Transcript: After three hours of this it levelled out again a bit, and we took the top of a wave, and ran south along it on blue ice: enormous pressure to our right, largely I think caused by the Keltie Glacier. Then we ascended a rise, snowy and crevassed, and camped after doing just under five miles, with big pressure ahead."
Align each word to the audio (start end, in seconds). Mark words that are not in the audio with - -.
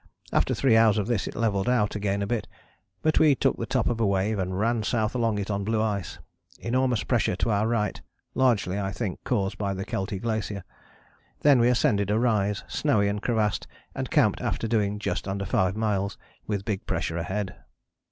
After 0.33 0.55
three 0.55 0.75
hours 0.75 0.97
of 0.97 1.05
this 1.05 1.27
it 1.27 1.35
levelled 1.35 1.69
out 1.69 1.95
again 1.95 2.23
a 2.23 2.25
bit, 2.25 2.47
and 3.03 3.15
we 3.19 3.35
took 3.35 3.57
the 3.57 3.67
top 3.67 3.87
of 3.87 3.99
a 4.01 4.05
wave, 4.07 4.39
and 4.39 4.57
ran 4.57 4.81
south 4.81 5.13
along 5.13 5.37
it 5.37 5.51
on 5.51 5.63
blue 5.63 5.79
ice: 5.79 6.17
enormous 6.57 7.03
pressure 7.03 7.35
to 7.35 7.51
our 7.51 7.67
right, 7.67 8.01
largely 8.33 8.79
I 8.79 8.91
think 8.93 9.23
caused 9.23 9.59
by 9.59 9.75
the 9.75 9.85
Keltie 9.85 10.17
Glacier. 10.19 10.63
Then 11.41 11.59
we 11.59 11.69
ascended 11.69 12.09
a 12.09 12.17
rise, 12.17 12.63
snowy 12.67 13.09
and 13.09 13.21
crevassed, 13.21 13.67
and 13.93 14.09
camped 14.09 14.41
after 14.41 14.67
doing 14.67 14.97
just 14.97 15.27
under 15.27 15.45
five 15.45 15.75
miles, 15.77 16.17
with 16.47 16.65
big 16.65 16.87
pressure 16.87 17.17
ahead." 17.19 17.55